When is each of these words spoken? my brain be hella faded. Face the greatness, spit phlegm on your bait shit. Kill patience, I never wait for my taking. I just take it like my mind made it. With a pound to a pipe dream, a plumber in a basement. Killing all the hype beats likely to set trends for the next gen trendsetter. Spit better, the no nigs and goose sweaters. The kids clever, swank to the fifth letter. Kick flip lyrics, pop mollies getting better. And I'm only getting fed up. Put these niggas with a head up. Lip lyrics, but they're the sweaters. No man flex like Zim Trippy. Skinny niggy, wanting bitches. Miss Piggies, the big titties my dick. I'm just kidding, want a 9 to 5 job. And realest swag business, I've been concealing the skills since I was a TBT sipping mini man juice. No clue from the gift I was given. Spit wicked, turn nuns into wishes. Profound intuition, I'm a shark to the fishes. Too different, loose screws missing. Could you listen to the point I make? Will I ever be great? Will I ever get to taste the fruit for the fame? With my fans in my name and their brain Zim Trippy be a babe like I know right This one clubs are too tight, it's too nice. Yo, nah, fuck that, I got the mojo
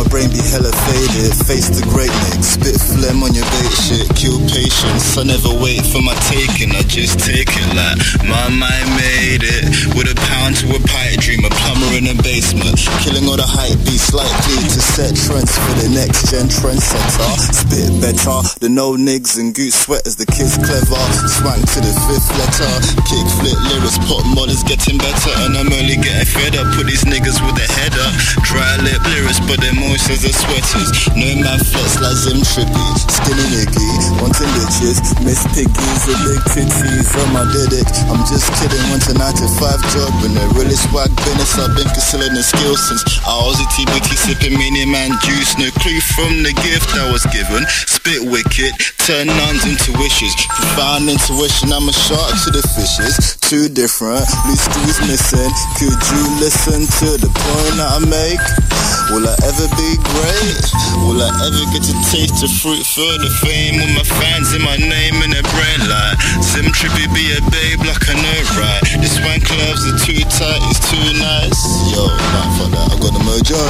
my 0.00 0.08
brain 0.08 0.32
be 0.32 0.40
hella 0.40 0.72
faded. 0.88 1.32
Face 1.44 1.68
the 1.68 1.84
greatness, 1.92 2.56
spit 2.56 2.76
phlegm 2.80 3.20
on 3.20 3.36
your 3.36 3.44
bait 3.52 3.74
shit. 3.76 4.08
Kill 4.16 4.40
patience, 4.48 5.16
I 5.20 5.28
never 5.28 5.52
wait 5.60 5.84
for 5.84 6.00
my 6.00 6.16
taking. 6.32 6.72
I 6.72 6.80
just 6.88 7.20
take 7.20 7.52
it 7.52 7.68
like 7.76 8.00
my 8.24 8.48
mind 8.48 8.88
made 8.96 9.44
it. 9.44 9.64
With 9.92 10.08
a 10.08 10.16
pound 10.32 10.56
to 10.64 10.72
a 10.72 10.80
pipe 10.88 11.20
dream, 11.20 11.44
a 11.44 11.52
plumber 11.52 11.92
in 12.00 12.08
a 12.08 12.16
basement. 12.24 12.80
Killing 13.04 13.28
all 13.28 13.36
the 13.36 13.44
hype 13.44 13.76
beats 13.84 14.16
likely 14.16 14.56
to 14.72 14.80
set 14.80 15.12
trends 15.12 15.52
for 15.52 15.74
the 15.84 15.88
next 15.92 16.32
gen 16.32 16.48
trendsetter. 16.48 17.32
Spit 17.52 17.92
better, 18.00 18.40
the 18.64 18.72
no 18.72 18.96
nigs 18.96 19.36
and 19.36 19.52
goose 19.52 19.76
sweaters. 19.76 20.16
The 20.16 20.26
kids 20.26 20.56
clever, 20.56 21.00
swank 21.28 21.60
to 21.76 21.78
the 21.84 21.92
fifth 22.08 22.30
letter. 22.40 22.72
Kick 23.04 23.26
flip 23.36 23.58
lyrics, 23.68 24.00
pop 24.08 24.24
mollies 24.32 24.64
getting 24.64 24.96
better. 24.96 25.32
And 25.44 25.60
I'm 25.60 25.68
only 25.68 26.00
getting 26.00 26.24
fed 26.24 26.56
up. 26.56 26.72
Put 26.72 26.88
these 26.88 27.04
niggas 27.04 27.36
with 27.44 27.60
a 27.60 27.68
head 27.76 27.94
up. 28.00 28.14
Lip 29.00 29.12
lyrics, 29.12 29.40
but 29.40 29.60
they're 29.60 29.74
the 29.74 30.32
sweaters. 30.32 30.90
No 31.16 31.28
man 31.40 31.60
flex 31.60 32.00
like 32.00 32.16
Zim 32.16 32.40
Trippy. 32.42 32.86
Skinny 33.08 33.46
niggy, 33.54 33.88
wanting 34.20 34.50
bitches. 34.56 34.98
Miss 35.24 35.40
Piggies, 35.54 36.02
the 36.06 36.14
big 36.24 36.40
titties 36.50 37.08
my 37.32 37.44
dick. 37.70 37.86
I'm 38.10 38.22
just 38.26 38.48
kidding, 38.58 38.80
want 38.90 39.06
a 39.08 39.14
9 39.14 39.22
to 39.40 39.46
5 39.48 39.92
job. 39.94 40.12
And 40.26 40.36
realest 40.56 40.88
swag 40.90 41.10
business, 41.24 41.56
I've 41.58 41.72
been 41.76 41.88
concealing 41.88 42.34
the 42.34 42.42
skills 42.42 42.80
since 42.88 43.02
I 43.24 43.36
was 43.46 43.60
a 43.60 43.66
TBT 43.76 44.08
sipping 44.16 44.56
mini 44.58 44.84
man 44.86 45.14
juice. 45.22 45.56
No 45.56 45.70
clue 45.80 46.00
from 46.16 46.42
the 46.42 46.52
gift 46.64 46.90
I 46.96 47.10
was 47.12 47.24
given. 47.30 47.64
Spit 47.86 48.24
wicked, 48.26 48.72
turn 49.06 49.28
nuns 49.28 49.64
into 49.64 49.92
wishes. 50.00 50.32
Profound 50.50 51.08
intuition, 51.08 51.72
I'm 51.72 51.88
a 51.88 51.94
shark 51.94 52.34
to 52.44 52.50
the 52.50 52.64
fishes. 52.74 53.36
Too 53.40 53.68
different, 53.68 54.26
loose 54.48 54.64
screws 54.64 54.98
missing. 55.06 55.52
Could 55.78 56.00
you 56.12 56.24
listen 56.40 56.86
to 57.02 57.08
the 57.20 57.30
point 57.30 57.78
I 57.78 57.98
make? 58.04 58.89
Will 59.10 59.26
I 59.26 59.34
ever 59.42 59.66
be 59.74 59.98
great? 59.98 60.64
Will 61.02 61.18
I 61.18 61.30
ever 61.42 61.64
get 61.74 61.82
to 61.82 61.94
taste 62.14 62.38
the 62.38 62.48
fruit 62.62 62.86
for 62.86 63.10
the 63.18 63.30
fame? 63.42 63.82
With 63.82 63.90
my 63.98 64.06
fans 64.06 64.54
in 64.54 64.62
my 64.62 64.76
name 64.76 65.18
and 65.26 65.32
their 65.32 65.42
brain 65.50 65.80
Zim 66.42 66.70
Trippy 66.70 67.06
be 67.14 67.34
a 67.34 67.40
babe 67.50 67.80
like 67.86 68.08
I 68.08 68.14
know 68.14 68.40
right 68.58 68.82
This 69.02 69.18
one 69.20 69.40
clubs 69.40 69.82
are 69.86 69.98
too 69.98 70.22
tight, 70.30 70.62
it's 70.70 70.78
too 70.90 71.02
nice. 71.18 71.58
Yo, 71.90 72.06
nah, 72.06 72.54
fuck 72.58 72.70
that, 72.70 72.86
I 72.86 72.98
got 73.02 73.12
the 73.12 73.20
mojo 73.26 73.60